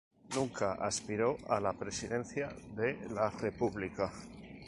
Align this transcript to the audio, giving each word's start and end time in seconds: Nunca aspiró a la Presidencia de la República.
Nunca 0.35 0.73
aspiró 0.81 1.37
a 1.47 1.59
la 1.59 1.73
Presidencia 1.73 2.49
de 2.75 2.97
la 3.13 3.29
República. 3.29 4.11